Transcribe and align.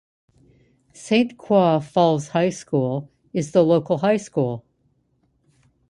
Saint 0.93 1.37
Croix 1.37 1.79
Falls 1.79 2.29
High 2.33 2.49
School 2.49 3.07
is 3.33 3.51
the 3.51 3.61
local 3.63 3.99
high 3.99 4.17
school. 4.17 4.65